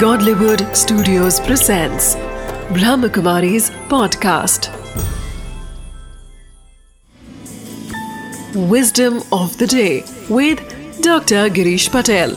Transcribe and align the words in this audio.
Godlywood 0.00 0.62
Studios 0.76 1.38
presents 1.40 2.16
Brahmakumari's 2.76 3.70
podcast. 3.92 4.68
Wisdom 8.54 9.22
of 9.32 9.56
the 9.58 9.66
day 9.66 10.04
with 10.28 10.58
Dr. 11.00 11.48
Girish 11.58 11.88
Patel. 11.90 12.36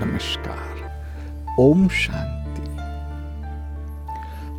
नमस्कार 0.00 1.56
ओम 1.60 1.88
शांति 1.88 2.66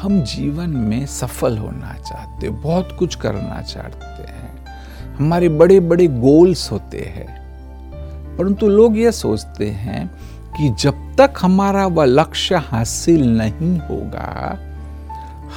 हम 0.00 0.20
जीवन 0.34 0.76
में 0.90 1.06
सफल 1.06 1.58
होना 1.58 1.94
चाहते 2.08 2.48
बहुत 2.48 2.96
कुछ 2.98 3.14
करना 3.24 3.62
चाहते 3.62 4.32
हैं 4.32 5.14
हमारे 5.16 5.48
बड़े 5.48 5.80
बड़े 5.80 6.06
गोल्स 6.06 6.70
होते 6.72 7.00
हैं 7.16 7.43
परंतु 8.38 8.68
लोग 8.68 8.96
ये 8.98 9.12
सोचते 9.12 9.70
हैं 9.70 10.06
कि 10.56 10.68
जब 10.78 11.14
तक 11.16 11.34
हमारा 11.40 11.86
वह 11.86 12.04
लक्ष्य 12.04 12.56
हासिल 12.56 13.26
नहीं 13.38 13.78
होगा, 13.80 14.58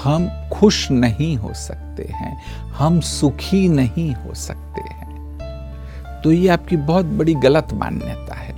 हम 0.04 0.28
खुश 0.54 0.92
नहीं 0.92 1.36
हो 1.38 1.54
सकते 1.54 2.04
हैं, 2.04 2.38
हम 2.70 3.00
सुखी 3.00 3.68
नहीं 3.68 4.14
हो 4.16 4.34
सकते 4.34 4.82
हैं। 4.82 6.22
तो 6.22 6.32
ये 6.32 6.48
आपकी 6.48 6.78
बहुत 6.78 7.06
बड़ी 7.06 7.34
गलत 7.36 7.74
मान्यता 7.74 8.36
है। 8.36 8.54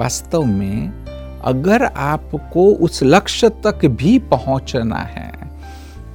वास्तव 0.00 0.42
में 0.42 1.40
अगर 1.44 1.84
आपको 1.84 2.66
उस 2.74 3.02
लक्ष्य 3.02 3.48
तक 3.48 3.86
भी 3.86 4.18
पहुँचना 4.18 4.98
है 4.98 5.30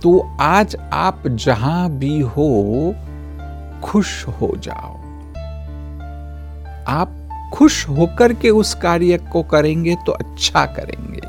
तो 0.04 0.20
आज 0.40 0.76
आप 0.94 1.24
जहाँ 1.28 1.90
भी 1.90 2.20
हो, 2.20 2.94
खुश 3.84 4.26
हो 4.28 4.52
जाओ। 4.58 4.96
आप 6.88 7.14
खुश 7.54 7.90
होकर 7.90 8.34
के 8.34 8.50
उस 8.50 8.74
कार्य 8.74 9.18
को 9.18 9.44
करेंगे 9.44 9.96
तो 10.06 10.12
अच्छा 10.12 10.66
करेंगे। 10.66 11.28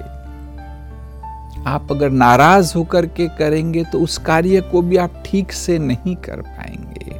आप 1.71 1.89
अगर 1.91 2.11
नाराज़ 2.11 2.73
होकर 2.77 3.07
के 3.07 3.29
करेंगे 3.29 3.85
तो 3.85 4.01
उस 4.01 4.19
कार्य 4.19 4.61
को 4.61 4.83
भी 4.83 4.97
आप 4.97 5.23
ठीक 5.27 5.53
से 5.53 5.79
नहीं 5.79 6.17
कर 6.17 6.41
पाएँगे। 6.41 7.11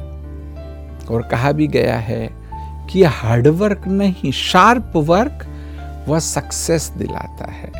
और 1.05 1.21
कहा 1.21 1.51
भी 1.51 1.67
गया 1.67 1.97
है 1.97 2.29
कि 2.89 3.03
हार्डवर्क 3.03 3.87
नहीं 3.87 4.31
शार्प 4.31 4.91
वर्क 4.95 5.45
वह 6.07 6.19
सक्सेस 6.19 6.93
दिलाता 6.97 7.51
है। 7.51 7.71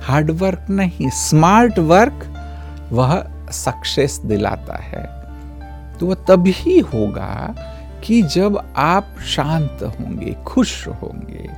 हार्डवर्क 0.00 0.66
नहीं 0.70 1.10
स्मार्ट 1.10 1.78
वर्क 1.78 2.26
वह 2.92 3.24
सक्सेस 3.50 4.20
दिलाता 4.24 4.76
है। 4.76 5.04
तो 5.98 6.06
वह 6.06 6.14
तभी 6.14 6.80
होगा 6.80 7.54
कि 8.04 8.22
जब 8.22 8.72
आप 8.76 9.16
शांत 9.26 9.78
होंगे, 9.82 10.36
खुश 10.46 10.86
होंगे, 10.88 11.48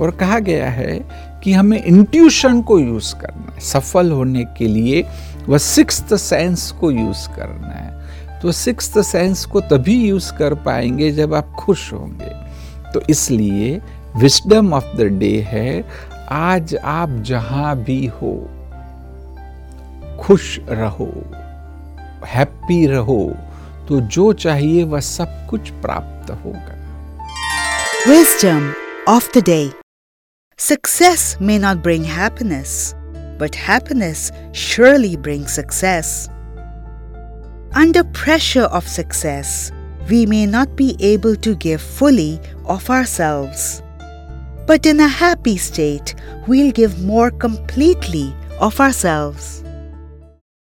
और 0.00 0.10
कहा 0.10 0.38
गया 0.38 0.70
है 0.70 0.98
कि 1.44 1.52
हमें 1.52 1.84
इंट्यूशन 1.84 2.62
को 2.62 2.78
यूज़ 2.78 3.14
करना 3.14 3.52
है, 3.52 3.60
सफल 3.60 4.10
होने 4.12 4.44
के 4.58 4.66
लिए 4.66 5.06
वह 5.48 5.58
सिक्स 5.58 6.22
सेंस 6.22 6.70
को 6.70 6.90
यूज़ 6.90 7.28
करना 7.28 7.68
है। 7.68 8.40
तो 8.40 8.52
सिक्स 8.52 9.06
सेंस 9.06 9.44
को 9.44 9.60
तभी 9.60 9.94
यूज़ 10.08 10.32
कर 10.32 10.54
पाएँगे 10.54 11.10
जब 11.10 11.34
आप 11.34 11.52
खुश 11.58 11.92
होंगे। 11.92 12.32
तो 12.92 13.02
इसलिए 13.10 13.80
विस्डम 14.16 14.72
ऑफ़ 14.74 14.96
द 14.96 15.00
डे 15.00 15.40
है, 15.48 15.84
आज 16.28 16.74
आप 16.76 17.10
जहाँ 17.10 17.76
भी 17.76 18.06
हो, 18.06 18.32
खुश 20.20 20.58
रहो 20.68 21.12
हैप्पी 22.26 22.86
रहो। 22.86 23.34
तो 23.87 23.99
जो 24.17 24.31
चाहिए 24.33 24.83
वह 24.83 24.99
सब 24.99 25.45
कुछ 25.49 25.69
प्राप्त 25.85 26.31
होगा 26.45 26.73
Wisdom 28.07 28.73
of 29.07 29.27
the 29.33 29.41
day 29.41 29.71
Success 30.57 31.37
may 31.39 31.57
not 31.57 31.81
bring 31.83 32.03
happiness, 32.03 32.95
but 33.37 33.55
happiness 33.55 34.31
surely 34.53 35.17
brings 35.17 35.51
success. 35.51 36.29
Under 37.73 38.03
pressure 38.05 38.69
of 38.79 38.87
success, 38.87 39.71
we 40.09 40.25
may 40.25 40.45
not 40.45 40.77
be 40.77 40.95
able 41.01 41.35
to 41.35 41.55
give 41.55 41.81
fully 41.81 42.39
of 42.65 42.89
ourselves. 42.89 43.81
But 44.65 44.85
in 44.85 45.01
a 45.01 45.07
happy 45.07 45.57
state, 45.57 46.15
we'll 46.47 46.71
give 46.71 47.03
more 47.03 47.31
completely 47.31 48.33
of 48.59 48.79
ourselves. 48.79 49.63